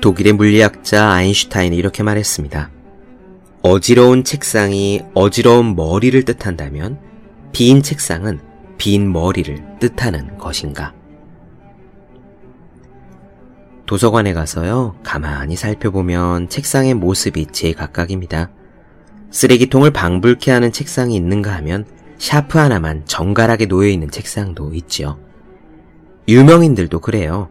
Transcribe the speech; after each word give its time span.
독일의 0.00 0.32
물리학자 0.32 1.10
아인슈타인이 1.10 1.76
이렇게 1.76 2.02
말했습니다. 2.02 2.70
어지러운 3.62 4.24
책상이 4.24 5.02
어지러운 5.12 5.76
머리를 5.76 6.22
뜻한다면 6.24 6.98
빈 7.52 7.82
책상은 7.82 8.40
빈 8.78 9.12
머리를 9.12 9.78
뜻하는 9.78 10.38
것인가? 10.38 10.94
도서관에 13.84 14.32
가서요, 14.32 14.96
가만히 15.02 15.56
살펴보면 15.56 16.48
책상의 16.48 16.94
모습이 16.94 17.46
제각각입니다. 17.46 18.50
쓰레기통을 19.30 19.90
방불케 19.90 20.50
하는 20.50 20.72
책상이 20.72 21.14
있는가 21.16 21.54
하면 21.56 21.84
샤프 22.18 22.56
하나만 22.56 23.04
정갈하게 23.04 23.66
놓여있는 23.66 24.10
책상도 24.10 24.72
있지요. 24.74 25.18
유명인들도 26.28 27.00
그래요. 27.00 27.48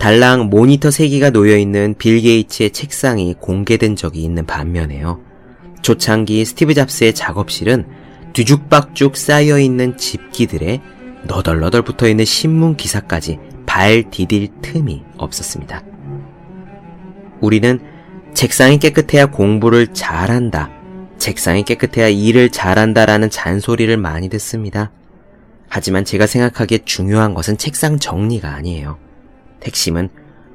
달랑 0.00 0.48
모니터 0.48 0.88
3개가 0.88 1.30
놓여있는 1.30 1.96
빌 1.98 2.22
게이츠의 2.22 2.70
책상이 2.70 3.34
공개된 3.38 3.96
적이 3.96 4.24
있는 4.24 4.46
반면에요. 4.46 5.20
초창기 5.82 6.42
스티브 6.46 6.72
잡스의 6.72 7.14
작업실은 7.14 7.84
뒤죽박죽 8.32 9.14
쌓여있는 9.14 9.98
집기들에 9.98 10.80
너덜너덜 11.24 11.82
붙어있는 11.82 12.24
신문 12.24 12.76
기사까지 12.76 13.38
발 13.66 14.10
디딜 14.10 14.48
틈이 14.62 15.02
없었습니다. 15.18 15.84
우리는 17.42 17.78
책상이 18.32 18.78
깨끗해야 18.78 19.26
공부를 19.26 19.88
잘한다. 19.88 20.70
책상이 21.18 21.62
깨끗해야 21.64 22.08
일을 22.08 22.48
잘한다라는 22.48 23.28
잔소리를 23.28 23.94
많이 23.98 24.30
듣습니다. 24.30 24.92
하지만 25.68 26.06
제가 26.06 26.26
생각하기에 26.26 26.78
중요한 26.86 27.34
것은 27.34 27.58
책상 27.58 27.98
정리가 27.98 28.48
아니에요. 28.48 29.09
핵심은 29.64 30.08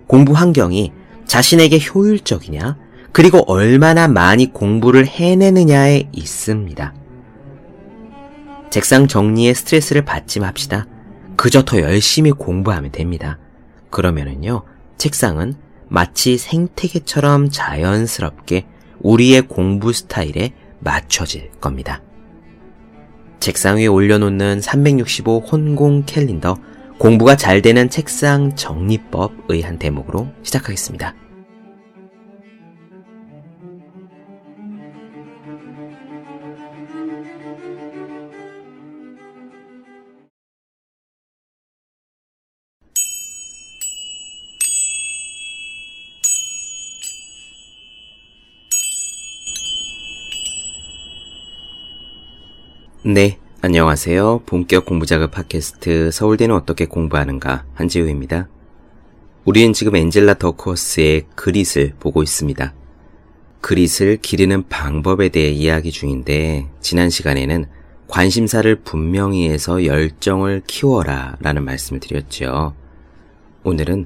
공부 0.07 0.33
환경이 0.33 0.91
자신에게 1.25 1.79
효율적이냐, 1.79 2.77
그리고 3.11 3.43
얼마나 3.47 4.07
많이 4.07 4.51
공부를 4.51 5.07
해내느냐에 5.07 6.09
있습니다. 6.11 6.93
책상 8.69 9.07
정리에 9.07 9.53
스트레스를 9.53 10.03
받지 10.03 10.39
맙시다. 10.39 10.85
그저 11.37 11.63
더 11.63 11.79
열심히 11.79 12.31
공부하면 12.31 12.91
됩니다. 12.91 13.39
그러면은요, 13.89 14.63
책상은 14.97 15.55
마치 15.87 16.37
생태계처럼 16.37 17.49
자연스럽게 17.49 18.65
우리의 18.99 19.43
공부 19.43 19.93
스타일에 19.93 20.53
맞춰질 20.79 21.51
겁니다. 21.61 22.01
책상 23.39 23.77
위에 23.77 23.87
올려놓는 23.87 24.61
365 24.61 25.39
혼공 25.39 26.03
캘린더 26.05 26.57
공부가 26.97 27.35
잘 27.35 27.61
되는 27.61 27.89
책상 27.89 28.55
정리법의 28.55 29.61
한 29.61 29.77
대목으로 29.77 30.27
시작하겠습니다. 30.43 31.13
네, 53.03 53.37
안녕하세요. 53.65 54.43
본격 54.45 54.85
공부 54.85 55.07
작업 55.07 55.31
팟캐스트 55.31 56.11
서울대는 56.11 56.53
어떻게 56.53 56.85
공부하는가 56.85 57.65
한지우입니다. 57.73 58.47
우리는 59.43 59.73
지금 59.73 59.95
엔젤라 59.95 60.35
더코스의 60.35 61.23
그릿을 61.33 61.95
보고 61.99 62.21
있습니다. 62.21 62.75
그릿을 63.61 64.19
기르는 64.21 64.67
방법에 64.67 65.29
대해 65.29 65.49
이야기 65.49 65.89
중인데 65.89 66.67
지난 66.79 67.09
시간에는 67.09 67.65
관심사를 68.07 68.75
분명히 68.83 69.49
해서 69.49 69.83
열정을 69.83 70.61
키워라 70.67 71.37
라는 71.39 71.65
말씀을 71.65 71.99
드렸죠. 71.99 72.75
오늘은 73.63 74.05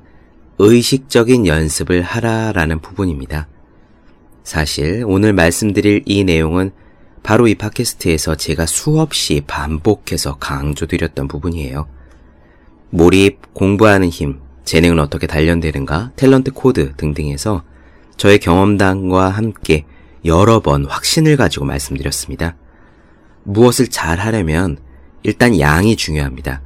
의식적인 0.57 1.47
연습을 1.47 2.01
하라 2.01 2.53
라는 2.53 2.79
부분입니다. 2.79 3.49
사실 4.41 5.03
오늘 5.05 5.33
말씀드릴 5.33 6.03
이 6.05 6.23
내용은 6.23 6.71
바로 7.23 7.47
이 7.47 7.55
팟캐스트에서 7.55 8.35
제가 8.35 8.65
수없이 8.65 9.41
반복해서 9.45 10.37
강조드렸던 10.37 11.27
부분이에요. 11.27 11.87
몰입, 12.89 13.53
공부하는 13.53 14.09
힘, 14.09 14.39
재능은 14.65 14.99
어떻게 14.99 15.27
단련되는가, 15.27 16.11
Talent 16.15 16.53
Code 16.53 16.95
등등에서 16.95 17.63
저의 18.17 18.39
경험담과 18.39 19.29
함께 19.29 19.85
여러 20.25 20.59
번 20.59 20.85
확신을 20.85 21.37
가지고 21.37 21.65
말씀드렸습니다. 21.65 22.55
무엇을 23.43 23.87
잘 23.87 24.19
하려면 24.19 24.77
일단 25.23 25.59
양이 25.59 25.95
중요합니다. 25.95 26.61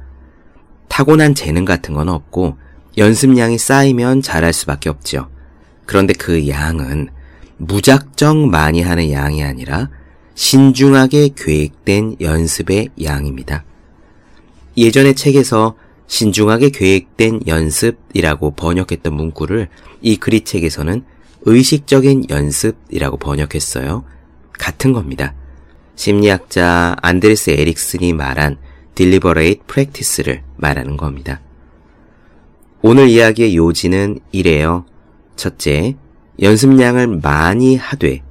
타고난 0.88 1.34
재능 1.34 1.64
같은 1.64 1.94
건 1.94 2.08
없고 2.08 2.56
연습량이 2.96 3.58
쌓이면 3.58 4.22
잘할 4.22 4.52
수밖에 4.52 4.88
없죠. 4.88 5.28
그런데 5.86 6.12
그 6.14 6.48
양은 6.48 7.08
무작정 7.56 8.50
많이 8.50 8.82
하는 8.82 9.10
양이 9.10 9.42
아니라 9.42 9.88
신중하게 10.34 11.30
계획된 11.36 12.16
연습의 12.20 12.88
양입니다. 13.02 13.64
예전의 14.76 15.14
책에서 15.14 15.76
신중하게 16.06 16.70
계획된 16.70 17.42
연습이라고 17.46 18.52
번역했던 18.52 19.14
문구를 19.14 19.68
이 20.02 20.16
그리책에서는 20.16 21.04
의식적인 21.42 22.26
연습이라고 22.30 23.16
번역했어요. 23.18 24.04
같은 24.52 24.92
겁니다. 24.92 25.34
심리학자 25.96 26.96
안드레스 27.02 27.50
에릭슨이 27.50 28.12
말한 28.12 28.58
deliberate 28.94 29.60
practice를 29.66 30.42
말하는 30.56 30.96
겁니다. 30.96 31.40
오늘 32.82 33.08
이야기의 33.08 33.56
요지는 33.56 34.18
이래요. 34.30 34.84
첫째, 35.36 35.96
연습량을 36.40 37.20
많이 37.22 37.76
하되, 37.76 38.22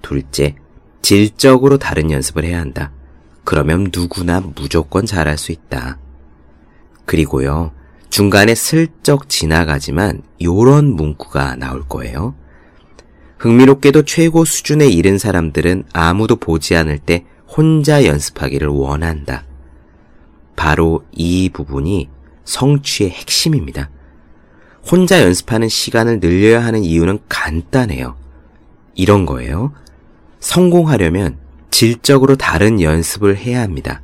둘째, 0.00 0.54
질적으로 1.02 1.78
다른 1.78 2.10
연습을 2.10 2.44
해야 2.44 2.60
한다. 2.60 2.92
그러면 3.44 3.88
누구나 3.94 4.40
무조건 4.40 5.06
잘할 5.06 5.38
수 5.38 5.52
있다. 5.52 5.98
그리고요, 7.06 7.72
중간에 8.10 8.54
슬쩍 8.54 9.28
지나가지만 9.28 10.22
요런 10.42 10.94
문구가 10.96 11.56
나올 11.56 11.86
거예요. 11.88 12.34
흥미롭게도 13.38 14.02
최고 14.02 14.44
수준에 14.44 14.86
이른 14.86 15.16
사람들은 15.16 15.84
아무도 15.92 16.36
보지 16.36 16.76
않을 16.76 16.98
때 16.98 17.24
혼자 17.46 18.04
연습하기를 18.04 18.68
원한다. 18.68 19.44
바로 20.56 21.04
이 21.12 21.48
부분이 21.52 22.08
성취의 22.44 23.10
핵심입니다. 23.10 23.90
혼자 24.90 25.22
연습하는 25.22 25.68
시간을 25.68 26.20
늘려야 26.20 26.64
하는 26.64 26.82
이유는 26.82 27.20
간단해요. 27.28 28.16
이런 28.94 29.24
거예요. 29.24 29.72
성공하려면 30.48 31.36
질적으로 31.70 32.34
다른 32.34 32.80
연습을 32.80 33.36
해야 33.36 33.60
합니다. 33.60 34.00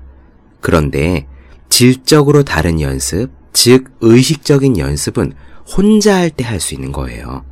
그런데 0.61 1.27
질적으로 1.71 2.43
다른 2.43 2.83
연습, 2.83 3.31
즉 3.55 3.91
의식적인 4.03 4.77
연습은 4.77 5.33
혼자 5.75 6.17
할 6.17 6.29
때 6.29 6.45
할 6.45 6.61
수 6.61 6.75
있는 6.75 6.93
거예요. 6.93 7.47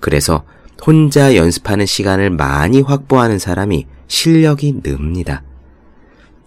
그래서 0.00 0.42
혼자 0.84 1.36
연습하는 1.36 1.86
시간을 1.86 2.30
많이 2.30 2.80
확보하는 2.80 3.38
사람이 3.38 3.86
실력이 4.08 4.80
늡니다. 4.82 5.44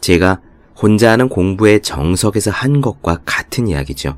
제가 0.01 0.41
혼자 0.75 1.11
하는 1.13 1.29
공부의 1.29 1.81
정석에서 1.81 2.51
한 2.51 2.81
것과 2.81 3.21
같은 3.23 3.69
이야기죠. 3.69 4.17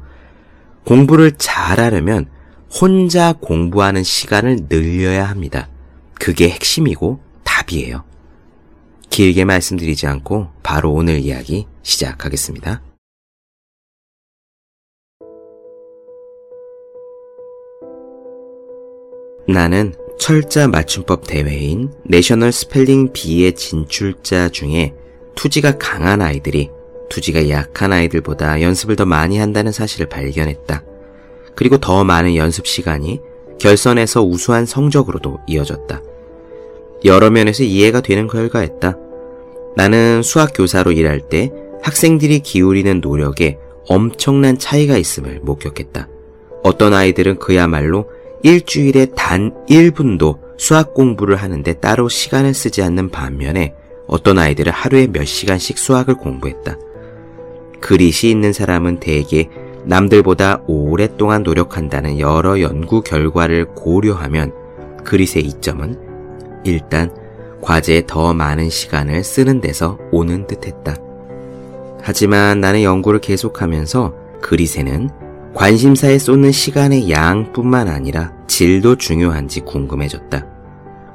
공부를 0.84 1.34
잘하려면 1.38 2.26
혼자 2.82 3.34
공부하는 3.34 4.04
시간을 4.04 4.66
늘려야 4.68 5.30
합니다. 5.30 5.70
그게 6.16 6.50
핵심이고 6.50 7.27
답이에요. 7.68 8.04
길게 9.10 9.46
말씀드리지 9.46 10.08
않고 10.08 10.48
바로 10.64 10.94
오늘 10.94 11.20
이야기 11.20 11.68
시작하겠습니다. 11.84 12.82
나는 19.48 19.94
철자 20.20 20.68
맞춤법 20.68 21.28
대회인 21.28 21.94
National 22.04 22.52
Spelling 22.52 23.14
Bee의 23.14 23.56
진출자 23.56 24.50
중에 24.50 24.94
투지가 25.36 25.78
강한 25.78 26.22
아이들이 26.22 26.70
투지가 27.10 27.50
약한 27.50 27.94
아이들보다 27.94 28.62
연습을 28.62 28.98
더 28.98 29.06
많이 29.06 29.38
한다는 29.38 29.72
사실을 29.72 30.10
발견했다. 30.10 30.84
그리고 31.56 31.78
더 31.78 32.04
많은 32.04 32.36
연습 32.36 32.68
시간이 32.68 33.22
결선에서 33.60 34.24
우수한 34.24 34.66
성적으로도 34.66 35.40
이어졌다. 35.48 36.02
여러 37.06 37.30
면에서 37.30 37.64
이해가 37.64 38.02
되는 38.02 38.28
결과였다. 38.28 38.98
나는 39.76 40.24
수학 40.24 40.52
교사로 40.56 40.92
일할 40.92 41.22
때 41.22 41.52
학생들이 41.84 42.40
기울이는 42.40 43.02
노력에 43.02 43.58
엄청난 43.88 44.58
차이가 44.58 44.98
있음을 44.98 45.40
목격했다. 45.44 46.08
어떤 46.64 46.94
아이들은 46.94 47.38
그야말로 47.38 48.10
일주일에 48.44 49.08
단 49.16 49.54
1분도 49.70 50.40
수학 50.58 50.94
공부를 50.94 51.36
하는데 51.36 51.72
따로 51.74 52.10
시간을 52.10 52.54
쓰지 52.54 52.82
않는 52.82 53.10
반면에 53.10 53.74
어떤 54.08 54.40
아이들은 54.40 54.72
하루에 54.72 55.08
몇 55.08 55.26
시간씩 55.26 55.78
수학을 55.78 56.16
공부했다. 56.16 56.78
그릿이 57.80 58.30
있는 58.32 58.54
사람은 58.54 59.00
대개 59.00 59.50
남들보다 59.86 60.64
오랫동안 60.68 61.44
노력한다는 61.44 62.20
여러 62.20 62.60
연구 62.60 63.02
결과를 63.02 63.66
고려하면 63.76 64.52
그릿의 65.04 65.46
이점은 65.46 66.07
일단 66.64 67.12
과제에 67.62 68.06
더 68.06 68.34
많은 68.34 68.70
시간을 68.70 69.24
쓰는 69.24 69.62
데서 69.62 69.98
오는 70.12 70.48
듯 70.48 70.68
했다. 70.68 70.96
하지만 72.02 72.62
나는 72.62 72.84
연구를 72.84 73.20
계속하면서 73.20 74.14
그릿에는 74.42 75.10
관심사에 75.54 76.20
쏟는 76.20 76.52
시간의 76.52 77.10
양뿐만 77.10 77.88
아니라 77.88 78.34
질도 78.48 78.98
중요한지 78.98 79.62
궁금해졌다. 79.62 80.46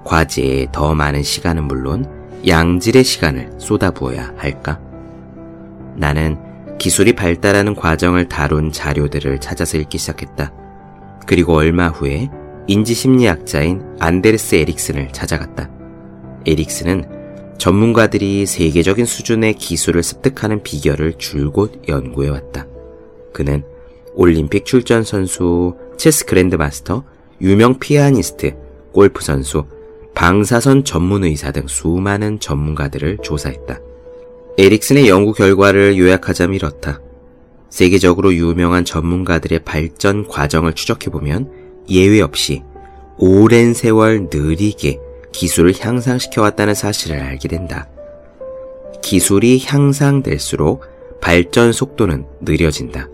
과제에 0.05 0.67
더 0.73 0.95
많은 0.95 1.23
시간은 1.23 1.65
물론 1.65 2.07
양질의 2.47 3.05
시간을 3.05 3.53
쏟아부어야 3.59 4.35
할까? 4.37 4.81
나는 5.97 6.39
기술이 6.79 7.13
발달하는 7.13 7.77
과정을 7.77 8.29
다룬 8.29 8.73
자료들을 8.73 9.39
찾아서 9.41 9.79
읽기 9.79 9.99
시작했다. 9.99 10.53
그리고 11.27 11.55
얼마 11.55 11.89
후에 11.89 12.29
인지심리학자인 12.67 13.83
안데르스 13.99 14.55
에릭슨을 14.55 15.13
찾아갔다. 15.13 15.71
에릭슨은 16.47 17.05
전문가들이 17.59 18.47
세계적인 18.47 19.05
수준의 19.05 19.55
기술을 19.55 20.03
습득하는 20.03 20.63
비결을 20.63 21.15
줄곧 21.19 21.83
연구해왔다. 21.89 22.67
그는 23.33 23.63
올림픽 24.15 24.65
출전 24.65 25.05
선수, 25.05 25.77
체스 25.97 26.27
그랜드마스터, 26.27 27.05
유명 27.41 27.79
피아니스트, 27.79 28.57
골프 28.93 29.23
선수, 29.23 29.65
방사선 30.15 30.85
전문 30.85 31.25
의사 31.25 31.51
등 31.53 31.67
수많은 31.67 32.41
전문가들을 32.41 33.19
조사했다. 33.23 33.81
에릭슨의 34.59 35.09
연구 35.09 35.33
결과를 35.33 35.97
요약하자면 35.99 36.55
이렇다. 36.55 37.01
세계적으로 37.71 38.35
유명한 38.35 38.85
전문가들의 38.85 39.61
발전 39.61 40.29
과정을 40.29 40.75
추적해보면 40.75 41.62
예외 41.89 42.21
없이 42.21 42.63
오랜 43.19 43.75
세월 43.75 44.29
느리게 44.33 44.99
기술을 45.33 45.75
향상시켜 45.79 46.43
왔다는 46.43 46.75
사실을 46.75 47.21
알게 47.21 47.49
된다. 47.49 47.89
기술이 49.03 49.63
향상될수록 49.65 50.85
발전 51.21 51.73
속도는 51.73 52.27
느려진다. 52.41 53.09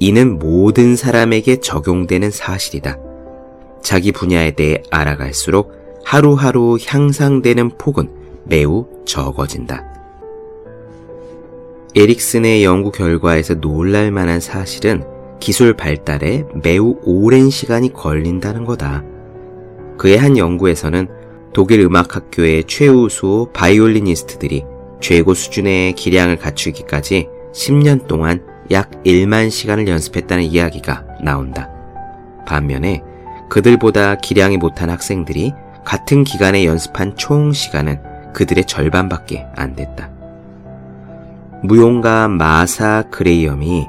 이는 0.00 0.38
모든 0.38 0.96
사람에게 0.96 1.56
적용되는 1.60 2.30
사실이다. 2.30 2.98
자기 3.82 4.12
분야에 4.12 4.52
대해 4.52 4.82
알아갈수록 4.90 5.72
하루하루 6.04 6.78
향상되는 6.84 7.70
폭은 7.78 8.10
매우 8.44 8.86
적어진다. 9.04 9.84
에릭슨의 11.94 12.64
연구 12.64 12.90
결과에서 12.92 13.54
놀랄 13.54 14.10
만한 14.10 14.40
사실은 14.40 15.04
기술 15.40 15.74
발달에 15.74 16.44
매우 16.62 16.98
오랜 17.04 17.50
시간이 17.50 17.92
걸린다는 17.92 18.64
거다. 18.64 19.04
그의 19.96 20.18
한 20.18 20.36
연구에서는 20.36 21.08
독일 21.52 21.80
음악학교의 21.80 22.64
최우수 22.64 23.48
바이올리니스트들이 23.52 24.64
최고 25.00 25.34
수준의 25.34 25.94
기량을 25.94 26.36
갖추기까지 26.36 27.28
10년 27.52 28.06
동안 28.06 28.44
약 28.70 28.90
1만 29.04 29.50
시간을 29.50 29.88
연습했다는 29.88 30.44
이야기가 30.44 31.04
나온다. 31.22 31.70
반면에 32.46 33.02
그들보다 33.48 34.16
기량이 34.16 34.56
못한 34.58 34.90
학생들이 34.90 35.52
같은 35.84 36.24
기간에 36.24 36.64
연습한 36.64 37.16
총 37.16 37.52
시간은 37.52 38.00
그들의 38.34 38.66
절반밖에 38.66 39.46
안 39.56 39.74
됐다. 39.74 40.10
무용가 41.62 42.28
마사 42.28 43.04
그레이엄이 43.10 43.86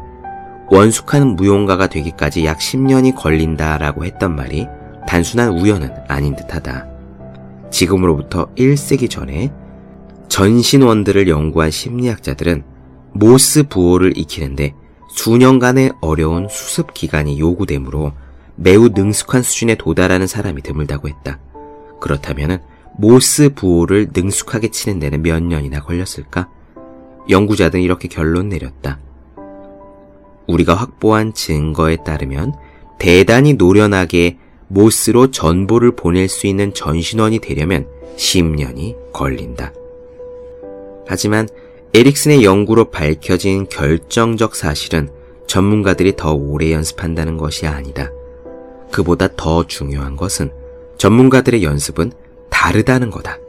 원숙한 0.72 1.36
무용가가 1.36 1.88
되기까지 1.88 2.46
약 2.46 2.60
10년이 2.60 3.16
걸린다라고 3.16 4.06
했던 4.06 4.36
말이 4.36 4.68
단순한 5.08 5.50
우연은 5.50 5.92
아닌 6.08 6.36
듯하다. 6.36 6.88
지금으로부터 7.72 8.54
1세기 8.56 9.10
전에 9.10 9.52
전신원들을 10.28 11.28
연구한 11.28 11.72
심리학자들은 11.72 12.64
모스 13.14 13.64
부호를 13.64 14.18
익히는데 14.18 14.76
수년간의 15.10 15.94
어려운 16.02 16.48
수습 16.48 16.94
기간이 16.94 17.40
요구되므로 17.40 18.14
매우 18.56 18.90
능숙한 18.90 19.42
수준에 19.42 19.76
도달하는 19.76 20.28
사람이 20.28 20.62
드물다고 20.62 21.10
했다. 21.10 21.40
그렇다면 22.00 22.62
모스 22.96 23.50
부호를 23.56 24.10
능숙하게 24.14 24.70
치는 24.70 25.00
데는 25.00 25.24
몇 25.24 25.42
년이나 25.42 25.82
걸렸을까? 25.82 26.50
연구자들은 27.28 27.84
이렇게 27.84 28.08
결론 28.08 28.50
내렸다. 28.50 29.00
우리가 30.50 30.74
확보한 30.74 31.34
증거에 31.34 31.98
따르면 31.98 32.54
대단히 32.98 33.54
노련하게 33.54 34.38
모스로 34.68 35.32
전보를 35.32 35.96
보낼 35.96 36.28
수 36.28 36.48
있는 36.48 36.74
전신원이 36.74 37.40
되려면 37.40 37.88
10년이 38.18 38.96
걸린다. 39.14 39.74
하지만 41.08 41.48
에릭슨의 41.94 42.44
연구로 42.44 42.92
밝혀진 42.92 43.68
결정적 43.68 44.56
사실은 44.56 45.10
전문가들이 45.48 46.16
더 46.16 46.34
오래 46.34 46.72
연습한다는 46.72 47.38
것이 47.38 47.66
아니다. 47.66 48.12
그보다 48.92 49.30
더 49.36 49.66
중요한 49.66 50.16
것은 50.16 50.52
전문가들의 50.98 51.64
연습은 51.64 52.12
다르다는 52.50 53.10
거다. 53.10 53.40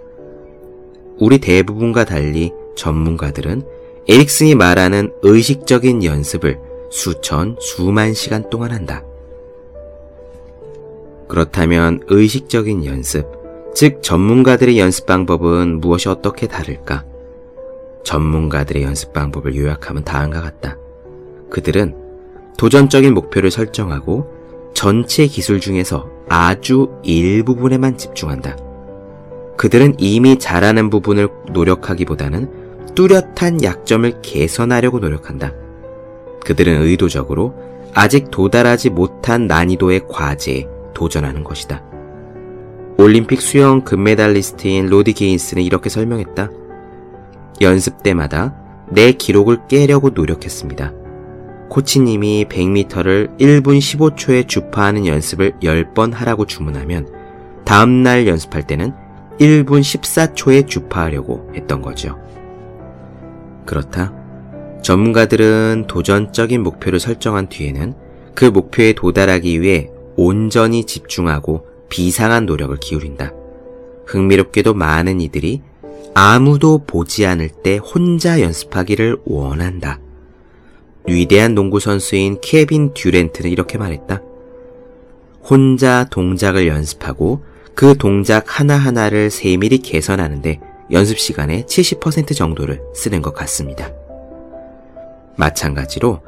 우리 1.19 1.38
대부분과 1.38 2.05
달리 2.05 2.53
전문가들은 2.76 3.62
에릭슨이 4.08 4.55
말하는 4.55 5.12
의식적인 5.23 6.05
연습을 6.05 6.69
수천, 6.91 7.57
수만 7.61 8.13
시간 8.15 8.51
동안 8.51 8.73
한다. 8.73 9.05
그렇다면 11.29 12.01
의식적인 12.09 12.85
연습, 12.85 13.27
즉 13.75 14.03
전문가들의 14.03 14.79
연습 14.79 15.07
방법은 15.07 15.81
무엇이 15.81 16.09
어떻게 16.09 16.49
다를까? 16.49 17.05
전문가들의 18.03 18.83
연습 18.83 19.13
방법을 19.13 19.55
요약하면 19.55 20.05
다음과 20.05 20.41
같다. 20.41 20.77
그들은 21.51 21.94
도전적인 22.59 23.15
목표를 23.15 23.51
설정하고 23.51 24.27
전체 24.75 25.27
기술 25.27 25.61
중에서 25.61 26.11
아주 26.29 26.91
일부분에만 27.03 27.97
집중한다. 27.97 28.56
그들은 29.56 29.94
이미 29.99 30.39
잘하는 30.39 30.91
부분을 30.91 31.29
노력하기보다는 31.53 32.94
뚜렷한 32.94 33.63
약점을 33.63 34.23
개선하려고 34.23 34.99
노력한다. 34.99 35.53
그들은 36.44 36.82
의도적으로 36.82 37.55
아직 37.94 38.31
도달하지 38.31 38.91
못한 38.91 39.47
난이도의 39.47 40.09
과제에 40.09 40.67
도전하는 40.94 41.44
것이다. 41.44 41.82
올림픽 42.99 43.41
수영 43.41 43.82
금메달리스트인 43.82 44.89
로디 44.89 45.15
게인스는 45.15 45.63
이렇게 45.63 45.89
설명했다. 45.89 46.51
연습 47.63 48.03
때마다 48.03 48.55
내 48.89 49.13
기록을 49.13 49.69
깨려고 49.69 50.11
노력했습니다. 50.11 50.93
코치님이 51.70 52.47
100m를 52.49 53.39
1분 53.39 53.79
15초에 53.79 54.47
주파하는 54.49 55.06
연습을 55.06 55.53
10번 55.63 56.13
하라고 56.13 56.44
주문하면 56.44 57.09
다음날 57.65 58.27
연습할 58.27 58.67
때는 58.67 58.93
1분 59.39 59.81
14초에 59.81 60.67
주파하려고 60.67 61.51
했던 61.55 61.81
거죠. 61.81 62.19
그렇다. 63.65 64.19
전문가들은 64.82 65.84
도전적인 65.89 66.63
목표를 66.63 67.01
설정한 67.01 67.49
뒤에는 67.49 67.94
그 68.34 68.44
목표에 68.44 68.93
도달하기 68.93 69.60
위해 69.60 69.91
온전히 70.17 70.84
집중하고 70.84 71.67
비상한 71.89 72.46
노력을 72.46 72.77
기울인다. 72.79 73.32
흥미롭게도 74.06 74.75
많은 74.75 75.20
이들이 75.20 75.63
아무도 76.15 76.84
보지 76.87 77.27
않을 77.27 77.49
때 77.49 77.77
혼자 77.77 78.41
연습하기를 78.41 79.19
원한다. 79.25 80.01
위대한 81.06 81.55
농구 81.55 81.81
선수인 81.81 82.39
케빈 82.41 82.93
듀렌트는 82.94 83.51
이렇게 83.51 83.79
말했다. 83.79 84.22
혼자 85.43 86.06
동작을 86.10 86.67
연습하고 86.67 87.43
그 87.75 87.96
동작 87.96 88.44
하나하나를 88.46 89.31
세밀히 89.31 89.79
개선하는데 89.79 90.60
연습 90.91 91.19
시간의 91.19 91.65
70% 91.65 92.37
정도를 92.37 92.82
쓰는 92.94 93.22
것 93.22 93.32
같습니다. 93.32 93.91
마찬가지로 95.41 96.20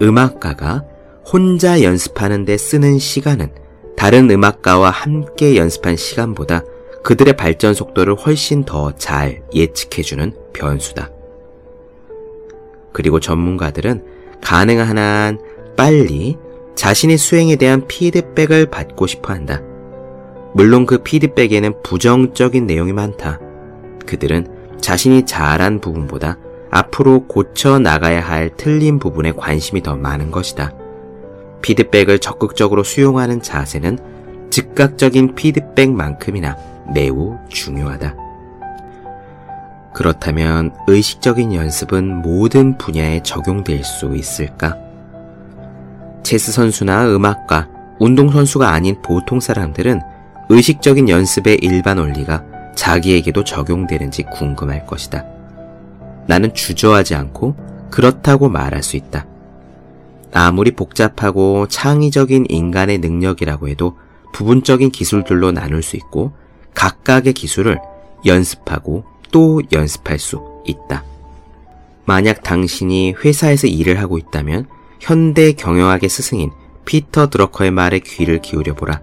음악가가 0.00 0.84
혼자 1.30 1.82
연습하는데 1.82 2.56
쓰는 2.56 2.98
시간은 2.98 3.50
다른 3.96 4.30
음악가와 4.30 4.90
함께 4.90 5.56
연습한 5.56 5.96
시간보다 5.96 6.62
그들의 7.04 7.36
발전 7.36 7.74
속도를 7.74 8.14
훨씬 8.14 8.64
더 8.64 8.92
잘 8.96 9.42
예측해주는 9.54 10.32
변수다. 10.52 11.10
그리고 12.92 13.20
전문가들은 13.20 14.04
가능한 14.40 14.98
한 14.98 15.38
빨리 15.76 16.36
자신의 16.74 17.18
수행에 17.18 17.56
대한 17.56 17.86
피드백을 17.86 18.66
받고 18.66 19.06
싶어 19.06 19.32
한다. 19.32 19.60
물론 20.54 20.86
그 20.86 20.98
피드백에는 20.98 21.82
부정적인 21.82 22.66
내용이 22.66 22.92
많다. 22.92 23.40
그들은 24.06 24.46
자신이 24.80 25.26
잘한 25.26 25.80
부분보다 25.80 26.38
앞으로 26.72 27.26
고쳐 27.26 27.78
나가야 27.78 28.26
할 28.26 28.50
틀린 28.56 28.98
부분에 28.98 29.32
관심이 29.32 29.82
더 29.82 29.94
많은 29.94 30.30
것이다. 30.30 30.72
피드백을 31.60 32.18
적극적으로 32.18 32.82
수용하는 32.82 33.42
자세는 33.42 33.98
즉각적인 34.48 35.34
피드백만큼이나 35.34 36.56
매우 36.92 37.36
중요하다. 37.48 38.16
그렇다면 39.94 40.74
의식적인 40.88 41.54
연습은 41.54 42.22
모든 42.22 42.78
분야에 42.78 43.22
적용될 43.22 43.84
수 43.84 44.16
있을까? 44.16 44.78
체스 46.22 46.52
선수나 46.52 47.14
음악가, 47.14 47.68
운동선수가 47.98 48.66
아닌 48.66 48.96
보통 49.02 49.40
사람들은 49.40 50.00
의식적인 50.48 51.10
연습의 51.10 51.58
일반 51.60 51.98
원리가 51.98 52.42
자기에게도 52.74 53.44
적용되는지 53.44 54.22
궁금할 54.24 54.86
것이다. 54.86 55.41
나는 56.26 56.54
주저하지 56.54 57.14
않고 57.14 57.56
그렇다고 57.90 58.48
말할 58.48 58.82
수 58.82 58.96
있다. 58.96 59.26
아무리 60.32 60.70
복잡하고 60.70 61.68
창의적인 61.68 62.46
인간의 62.48 62.98
능력이라고 62.98 63.68
해도 63.68 63.98
부분적인 64.32 64.90
기술들로 64.90 65.52
나눌 65.52 65.82
수 65.82 65.96
있고 65.96 66.32
각각의 66.74 67.34
기술을 67.34 67.78
연습하고 68.24 69.04
또 69.30 69.60
연습할 69.72 70.18
수 70.18 70.40
있다. 70.66 71.04
만약 72.04 72.42
당신이 72.42 73.14
회사에서 73.24 73.66
일을 73.66 74.00
하고 74.00 74.18
있다면 74.18 74.66
현대 75.00 75.52
경영학의 75.52 76.08
스승인 76.08 76.50
피터 76.84 77.30
드러커의 77.30 77.70
말에 77.70 77.98
귀를 78.00 78.40
기울여 78.40 78.74
보라. 78.74 79.00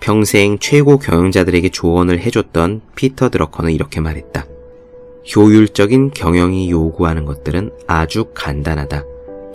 평생 0.00 0.58
최고 0.58 0.98
경영자들에게 0.98 1.68
조언을 1.70 2.20
해줬던 2.20 2.82
피터 2.94 3.30
드러커는 3.30 3.72
이렇게 3.72 4.00
말했다. 4.00 4.44
효율적인 5.34 6.10
경영이 6.12 6.70
요구하는 6.70 7.24
것들은 7.24 7.72
아주 7.86 8.26
간단하다. 8.34 9.04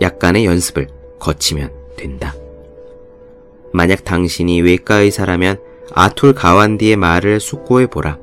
약간의 0.02 0.46
연습을 0.46 0.88
거치면 1.20 1.72
된다. 1.96 2.36
만약 3.72 4.04
당신이 4.04 4.62
외과 4.62 4.96
의사라면 4.96 5.60
아툴 5.94 6.34
가완디의 6.34 6.98
말을 6.98 7.40
숙고해 7.40 7.88
보라. 7.88 8.18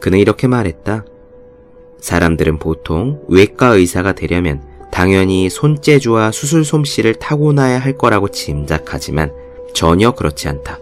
그는 0.00 0.18
이렇게 0.18 0.46
말했다. 0.46 1.04
사람들은 1.98 2.58
보통 2.58 3.20
외과 3.28 3.68
의사가 3.68 4.14
되려면 4.14 4.62
당연히 4.90 5.50
손재주와 5.50 6.32
수술 6.32 6.64
솜씨를 6.64 7.14
타고나야 7.16 7.78
할 7.78 7.98
거라고 7.98 8.28
짐작하지만 8.28 9.32
전혀 9.74 10.12
그렇지 10.12 10.48
않다. 10.48 10.78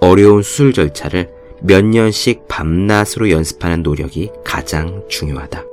어려운 0.00 0.42
수술 0.42 0.72
절차를 0.72 1.35
몇 1.60 1.84
년씩 1.84 2.48
밤낮으로 2.48 3.30
연습하는 3.30 3.82
노력이 3.82 4.30
가장 4.44 5.04
중요하다. 5.08 5.64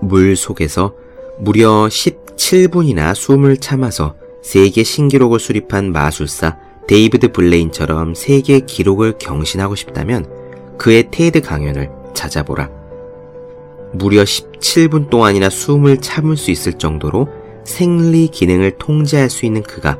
물 0.00 0.36
속에서 0.36 0.94
무려 1.38 1.86
17분이나 1.86 3.14
숨을 3.14 3.56
참아서 3.56 4.14
세계 4.42 4.82
신기록을 4.82 5.38
수립한 5.38 5.92
마술사 5.92 6.58
데이비드 6.88 7.32
블레인처럼 7.32 8.14
세계 8.14 8.60
기록을 8.60 9.14
경신하고 9.18 9.76
싶다면 9.76 10.28
그의 10.78 11.10
테이드 11.10 11.40
강연을 11.40 11.90
찾아보라. 12.12 12.70
무려 13.92 14.22
17분 14.22 15.10
동안이나 15.10 15.48
숨을 15.48 15.98
참을 15.98 16.36
수 16.36 16.50
있을 16.50 16.74
정도로 16.74 17.28
생리 17.64 18.26
기능을 18.28 18.72
통제할 18.78 19.30
수 19.30 19.46
있는 19.46 19.62
그가 19.62 19.98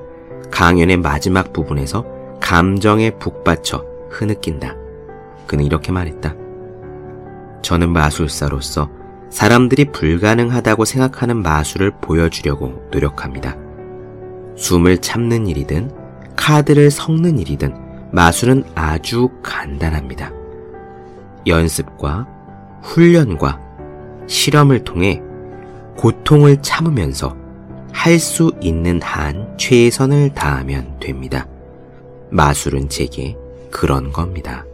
강연의 0.51 0.97
마지막 0.99 1.53
부분에서 1.53 2.05
감정에 2.41 3.11
북받쳐 3.19 3.92
흐느낀다. 4.13 4.77
그는 5.47 5.65
이렇게 5.65 5.93
말했다. 5.93 6.35
저는 7.63 7.91
마술사로서 7.91 8.91
사람들이 9.31 9.87
불가능하다고 9.87 10.85
생각하는 10.85 11.43
마술을 11.43 11.93
보여주려고 12.01 12.87
노력합니다. 12.91 13.57
숨을 14.57 14.99
참는 14.99 15.47
일이든 15.47 15.91
카드를 16.37 16.91
섞는 16.91 17.39
일이든 17.39 17.75
마술은 18.13 18.65
아주 18.75 19.31
간단합니다. 19.43 20.33
연습과 21.47 22.27
훈련과 22.83 23.59
실험을 24.27 24.85
통해 24.85 25.23
고통을 25.97 26.61
참으면서 26.63 27.37
할 27.93 28.19
수 28.19 28.53
있는 28.61 29.01
한 29.03 29.57
최선을 29.59 30.35
다하면 30.35 30.99
됩니다. 30.99 31.47
마술은 32.31 32.89
제게 32.89 33.37
그런 33.73 34.13
겁니다. 34.13 34.65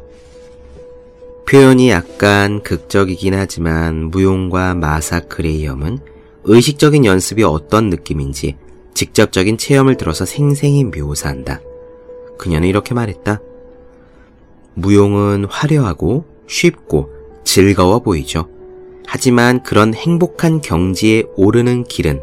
표현이 1.49 1.89
약간 1.89 2.63
극적이긴 2.63 3.33
하지만 3.33 4.11
무용과 4.11 4.75
마사크레이엄은 4.75 5.99
의식적인 6.45 7.07
연습이 7.07 7.43
어떤 7.43 7.89
느낌인지 7.89 8.57
직접적인 8.93 9.57
체험을 9.57 9.97
들어서 9.97 10.27
생생히 10.27 10.85
묘사한다. 10.85 11.61
그녀는 12.37 12.69
이렇게 12.69 12.93
말했다. 12.93 13.41
무용은 14.75 15.47
화려하고 15.49 16.27
쉽고 16.47 17.11
즐거워 17.45 18.01
보이죠. 18.01 18.49
하지만 19.07 19.63
그런 19.63 19.95
행복한 19.95 20.61
경지에 20.61 21.25
오르는 21.37 21.85
길은 21.85 22.21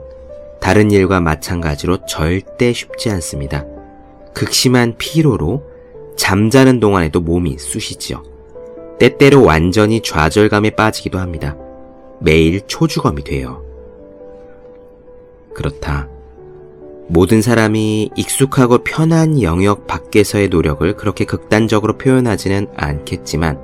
다른 0.62 0.92
일과 0.92 1.20
마찬가지로 1.20 2.06
절대 2.06 2.74
쉽지 2.74 3.10
않습니다. 3.10 3.66
극심한 4.34 4.96
피로로 4.98 5.64
잠자는 6.16 6.80
동안에도 6.80 7.22
몸이 7.22 7.58
쑤시지요. 7.58 8.24
때때로 9.00 9.44
완전히 9.44 10.02
좌절감에 10.02 10.72
빠지기도 10.72 11.20
합니다. 11.20 11.58
매일 12.20 12.62
초주검이 12.68 13.24
돼요. 13.24 13.64
그렇다. 15.54 16.10
모든 17.08 17.42
사람이 17.42 18.12
익숙하고 18.16 18.80
편한 18.80 19.42
영역 19.42 19.86
밖에서의 19.86 20.50
노력을 20.50 20.96
그렇게 20.96 21.26
극단적으로 21.26 21.98
표현하지는 21.98 22.68
않겠지만 22.76 23.60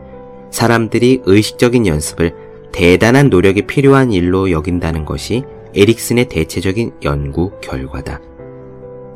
사람들이 0.52 1.22
의식적인 1.26 1.88
연습을 1.88 2.36
대단한 2.72 3.30
노력이 3.30 3.64
필요한 3.64 4.12
일로 4.12 4.52
여긴다는 4.52 5.06
것이 5.06 5.44
에릭슨의 5.76 6.26
대체적인 6.26 6.92
연구 7.04 7.52
결과다. 7.62 8.22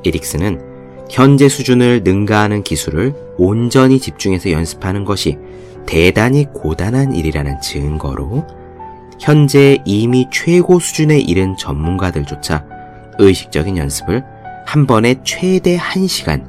에릭슨은 0.06 0.75
현재 1.10 1.48
수준을 1.48 2.02
능가하는 2.04 2.64
기술을 2.64 3.14
온전히 3.38 4.00
집중해서 4.00 4.52
연습하는 4.52 5.06
것이 5.06 5.38
대단히 5.86 6.46
고단한 6.52 7.14
일이라는 7.14 7.62
증거로 7.62 8.46
현재 9.20 9.78
이미 9.86 10.28
최고 10.32 10.80
수준에 10.80 11.20
이른 11.20 11.56
전문가들조차 11.58 12.66
의식적인 13.20 13.78
연습을 13.78 14.24
한 14.66 14.88
번에 14.88 15.16
최대 15.24 15.78
1시간 15.78 16.44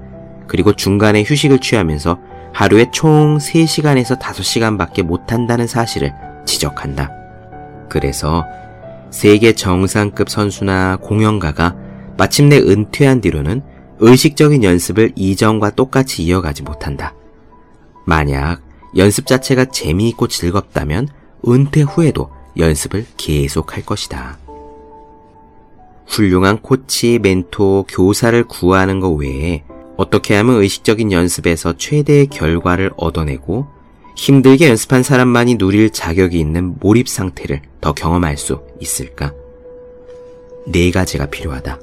그리고 0.47 0.73
중간에 0.73 1.23
휴식을 1.23 1.61
취하면서 1.61 2.19
하루에 2.53 2.87
총 2.93 3.37
3시간에서 3.37 4.19
5시간밖에 4.19 5.03
못한다는 5.03 5.67
사실을 5.67 6.15
지적한다. 6.47 7.11
그래서 7.89 8.45
세계 9.11 9.53
정상급 9.53 10.31
선수나 10.31 10.97
공연가가 10.97 11.77
마침내 12.17 12.57
은퇴한 12.59 13.21
뒤로는 13.21 13.63
의식적인 13.99 14.63
연습을 14.63 15.13
이전과 15.17 15.71
똑같이 15.71 16.23
이어가지 16.25 16.63
못한다. 16.63 17.15
만약 18.05 18.61
연습 18.97 19.27
자체가 19.27 19.67
재미있고 19.67 20.29
즐겁다면 20.29 21.09
은퇴 21.47 21.83
후에도 21.83 22.31
연습을 22.57 23.07
계속할 23.17 23.85
것이다. 23.85 24.39
훌륭한 26.07 26.63
코치, 26.63 27.19
멘토, 27.21 27.85
교사를 27.89 28.43
구하는 28.45 29.01
것 29.01 29.11
외에 29.11 29.65
어떻게 29.97 30.35
하면 30.37 30.57
의식적인 30.57 31.11
연습에서 31.11 31.77
최대의 31.77 32.29
결과를 32.29 32.93
얻어내고 32.97 33.67
힘들게 34.17 34.69
연습한 34.69 35.03
사람만이 35.03 35.57
누릴 35.57 35.91
자격이 35.91 36.39
있는 36.39 36.77
몰입 36.81 37.09
상태를 37.09 37.63
더 37.81 37.93
경험할 37.93 38.37
수 38.39 38.63
있을까? 38.81 39.33
네 40.67 40.91
가지가 40.91 41.27
필요하다. 41.27 41.79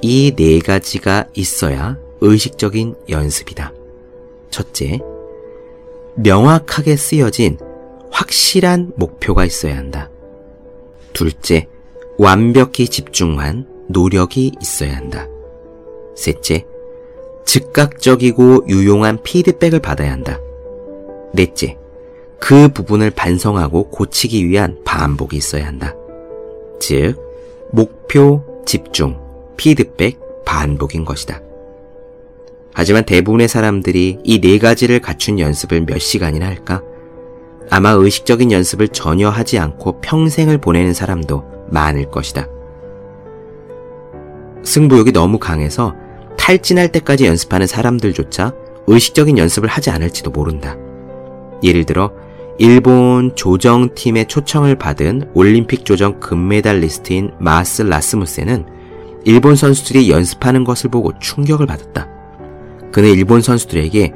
이 0.00 0.32
네 0.36 0.58
가지가 0.60 1.26
있어야 1.34 1.98
의식적인 2.20 2.94
연습이다. 3.08 3.72
첫째, 4.50 4.98
명확하게 6.16 6.96
쓰여진 6.96 7.58
확실한 8.10 8.92
목표가 8.96 9.44
있어야 9.44 9.76
한다. 9.76 10.10
둘째, 11.12 11.68
완벽히 12.16 12.88
집중한 12.88 13.66
노력이 13.88 14.52
있어야 14.60 14.96
한다. 14.96 15.28
셋째, 16.16 16.64
즉각적이고 17.44 18.66
유용한 18.68 19.22
피드백을 19.22 19.80
받아야 19.80 20.12
한다. 20.12 20.40
넷째, 21.32 21.76
그 22.40 22.68
부분을 22.68 23.10
반성하고 23.10 23.90
고치기 23.90 24.48
위한 24.48 24.80
반복이 24.84 25.36
있어야 25.36 25.66
한다. 25.66 25.94
즉, 26.80 27.16
목 27.72 27.98
목표, 28.08 28.42
집중, 28.64 29.18
피드백, 29.58 30.18
반복인 30.46 31.04
것이다. 31.04 31.42
하지만 32.72 33.04
대부분의 33.04 33.48
사람들이 33.48 34.20
이 34.24 34.40
네 34.40 34.58
가지를 34.58 35.00
갖춘 35.00 35.38
연습을 35.38 35.84
몇 35.84 35.98
시간이나 35.98 36.46
할까? 36.46 36.82
아마 37.70 37.90
의식적인 37.90 38.50
연습을 38.52 38.88
전혀 38.88 39.28
하지 39.28 39.58
않고 39.58 40.00
평생을 40.00 40.58
보내는 40.58 40.94
사람도 40.94 41.44
많을 41.70 42.10
것이다. 42.10 42.48
승부욕이 44.64 45.12
너무 45.12 45.38
강해서 45.38 45.94
탈진할 46.38 46.90
때까지 46.92 47.26
연습하는 47.26 47.66
사람들조차 47.66 48.54
의식적인 48.86 49.36
연습을 49.36 49.68
하지 49.68 49.90
않을지도 49.90 50.30
모른다. 50.30 50.76
예를 51.62 51.84
들어 51.84 52.12
일본 52.58 53.34
조정팀의 53.34 54.28
초청을 54.28 54.76
받은 54.76 55.30
올림픽 55.34 55.84
조정 55.84 56.20
금메달리스트인 56.20 57.32
마스 57.38 57.82
라스무센은 57.82 58.77
일본 59.24 59.56
선수들이 59.56 60.10
연습하는 60.10 60.64
것을 60.64 60.90
보고 60.90 61.18
충격을 61.18 61.66
받았다. 61.66 62.08
그는 62.92 63.10
일본 63.10 63.42
선수들에게 63.42 64.12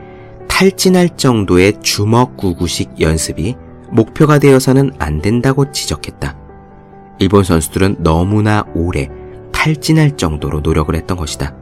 탈진할 0.48 1.16
정도의 1.16 1.74
주먹 1.82 2.36
구구식 2.36 3.00
연습이 3.00 3.56
목표가 3.90 4.38
되어서는 4.38 4.92
안 4.98 5.20
된다고 5.20 5.70
지적했다. 5.70 6.36
일본 7.18 7.44
선수들은 7.44 7.96
너무나 8.00 8.64
오래 8.74 9.08
탈진할 9.52 10.16
정도로 10.16 10.60
노력을 10.60 10.94
했던 10.94 11.16
것이다. 11.16 11.54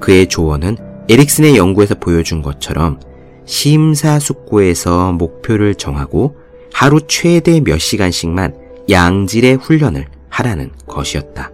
그의 0.00 0.26
조언은 0.26 0.76
에릭슨의 1.08 1.56
연구에서 1.56 1.94
보여준 1.94 2.42
것처럼 2.42 2.98
심사숙고해서 3.44 5.12
목표를 5.12 5.74
정하고 5.74 6.36
하루 6.72 7.00
최대 7.06 7.60
몇 7.60 7.78
시간씩만 7.78 8.54
양질의 8.90 9.56
훈련을 9.56 10.06
하라는 10.28 10.70
것이었다. 10.86 11.50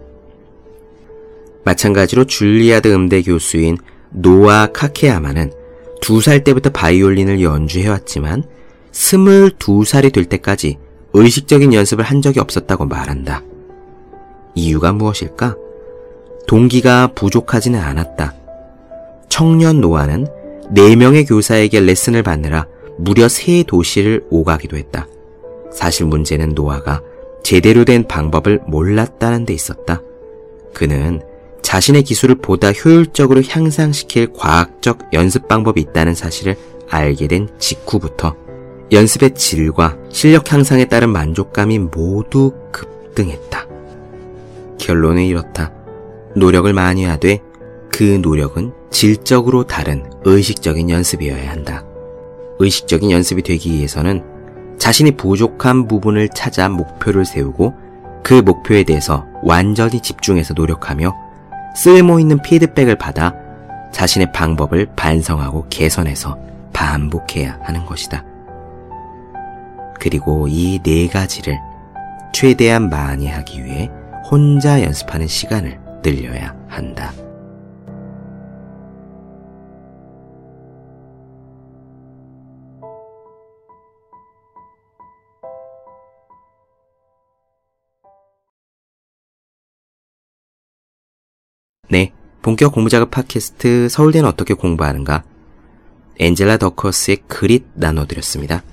마찬가지로 1.63 2.25
줄리아드 2.25 2.93
음대 2.93 3.21
교수인 3.21 3.77
노아 4.11 4.67
카케야마는 4.67 5.51
두 6.01 6.21
살 6.21 6.43
때부터 6.43 6.69
바이올린을 6.69 7.41
연주해왔지만 7.41 8.43
스물두 8.91 9.83
살이 9.85 10.11
될 10.11 10.25
때까지 10.25 10.77
의식적인 11.13 11.73
연습을 11.73 12.03
한 12.03 12.21
적이 12.21 12.41
없었다고 12.41 12.85
말한다. 12.85 13.41
이유가 14.53 14.93
무엇일까? 14.93 15.55
동기가 16.47 17.07
부족하지는 17.15 17.79
않았다. 17.79 18.35
청년 19.29 19.81
노아는 19.81 20.27
4명의 20.75 21.27
교사에게 21.27 21.79
레슨을 21.79 22.21
받느라 22.23 22.67
무려 22.97 23.25
3도시를 23.25 24.25
오가기도 24.29 24.77
했다. 24.77 25.07
사실 25.73 26.05
문제는 26.05 26.49
노아가 26.53 27.01
제대로 27.45 27.85
된 27.85 28.07
방법을 28.07 28.61
몰랐다는 28.65 29.45
데 29.45 29.53
있었다. 29.53 30.01
그는 30.73 31.21
자신의 31.61 32.01
기술을 32.01 32.33
보다 32.41 32.71
효율적으로 32.71 33.43
향상시킬 33.47 34.33
과학적 34.33 34.97
연습 35.13 35.47
방법이 35.47 35.79
있다는 35.79 36.15
사실을 36.15 36.55
알게 36.89 37.27
된 37.27 37.47
직후부터 37.59 38.35
연습의 38.91 39.35
질과 39.35 39.95
실력 40.09 40.51
향상에 40.51 40.85
따른 40.85 41.09
만족감이 41.09 41.77
모두 41.77 42.51
급등했다. 42.71 43.67
결론은 44.79 45.21
이렇다. 45.21 45.71
노력을 46.35 46.73
많이 46.73 47.03
하되 47.03 47.41
그 47.91 48.19
노력은 48.23 48.73
질적으로 48.89 49.65
다른 49.65 50.03
의식적인 50.23 50.89
연습이어야 50.89 51.51
한다. 51.51 51.85
의식적인 52.57 53.11
연습이 53.11 53.43
되기 53.43 53.71
위해서는 53.71 54.34
자신이 54.77 55.11
부족한 55.11 55.87
부분을 55.87 56.29
찾아 56.29 56.69
목표를 56.69 57.25
세우고 57.25 57.73
그 58.23 58.33
목표에 58.35 58.83
대해서 58.83 59.25
완전히 59.43 59.99
집중해서 60.01 60.53
노력하며 60.53 61.13
쓸모 61.75 62.19
있는 62.19 62.41
피드백을 62.41 62.95
받아 62.97 63.33
자신의 63.91 64.31
방법을 64.31 64.87
반성하고 64.95 65.67
개선해서 65.69 66.37
반복해야 66.73 67.59
하는 67.61 67.85
것이다. 67.85 68.23
그리고 69.99 70.47
이 70.47 70.79
네 70.83 71.07
가지를 71.07 71.57
최대한 72.33 72.89
많이 72.89 73.27
하기 73.27 73.63
위해 73.63 73.89
혼자 74.29 74.81
연습하는 74.83 75.27
시간을 75.27 75.79
늘려야 76.03 76.53
한다. 76.67 77.11
네, 91.87 92.13
본격 92.41 92.73
공부작업 92.73 93.11
팟캐스트 93.11 93.89
서울대는 93.89 94.27
어떻게 94.27 94.55
공부하는가? 94.55 95.23
엔젤라 96.17 96.57
더커스의 96.57 97.17
그릿 97.27 97.65
나눠드렸습니다. 97.75 98.63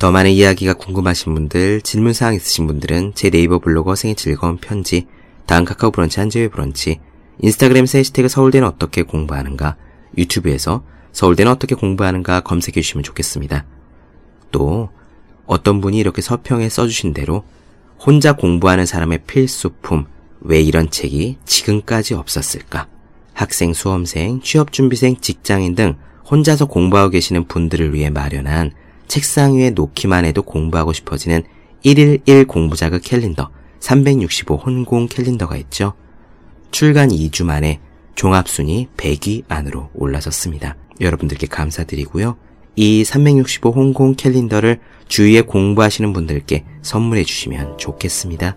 더 0.00 0.10
많은 0.10 0.32
이야기가 0.32 0.74
궁금하신 0.74 1.34
분들, 1.34 1.82
질문사항 1.82 2.34
있으신 2.34 2.66
분들은 2.66 3.12
제 3.14 3.30
네이버 3.30 3.60
블로그 3.60 3.94
생의 3.94 4.16
즐거운 4.16 4.56
편지, 4.56 5.06
다음 5.46 5.64
카카오 5.64 5.92
브런치 5.92 6.18
한재회 6.18 6.48
브런치, 6.48 6.98
인스타그램에서 7.40 7.98
해시태그 7.98 8.28
서울대는 8.28 8.66
어떻게 8.66 9.04
공부하는가, 9.04 9.76
유튜브에서 10.16 10.82
서울대는 11.12 11.52
어떻게 11.52 11.76
공부하는가 11.76 12.40
검색해 12.40 12.80
주시면 12.80 13.04
좋겠습니다. 13.04 13.66
또 14.50 14.90
어떤 15.46 15.80
분이 15.80 15.96
이렇게 15.96 16.22
서평에 16.22 16.68
써주신 16.68 17.14
대로 17.14 17.44
혼자 18.00 18.32
공부하는 18.32 18.84
사람의 18.84 19.20
필수품, 19.28 20.06
왜 20.40 20.60
이런 20.60 20.90
책이 20.90 21.38
지금까지 21.44 22.14
없었을까? 22.14 22.86
학생, 23.32 23.72
수험생, 23.72 24.40
취업준비생, 24.40 25.16
직장인 25.20 25.74
등 25.74 25.96
혼자서 26.30 26.66
공부하고 26.66 27.10
계시는 27.10 27.46
분들을 27.46 27.94
위해 27.94 28.10
마련한 28.10 28.72
책상 29.06 29.56
위에 29.56 29.70
놓기만 29.70 30.24
해도 30.24 30.42
공부하고 30.42 30.92
싶어지는 30.92 31.44
1일 31.84 32.20
1 32.28 32.46
공부자극 32.46 33.02
캘린더 33.02 33.50
365 33.80 34.56
혼공 34.56 35.06
캘린더가 35.08 35.56
있죠. 35.56 35.94
출간 36.70 37.08
2주 37.08 37.44
만에 37.44 37.80
종합순위 38.14 38.88
100위 38.96 39.44
안으로 39.48 39.90
올라섰습니다. 39.94 40.76
여러분들께 41.00 41.46
감사드리고요. 41.46 42.36
이 42.76 43.04
365 43.04 43.70
홍콩 43.70 44.14
캘린더를 44.14 44.80
주위에 45.06 45.40
공부하시는 45.42 46.12
분들께 46.12 46.64
선물해 46.82 47.24
주시면 47.24 47.78
좋겠습니다. 47.78 48.56